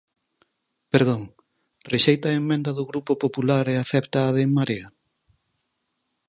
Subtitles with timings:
[0.93, 1.21] Perdón,
[1.93, 4.87] ¿rexeita a emenda do Grupo Popular e acepta a de En Marea?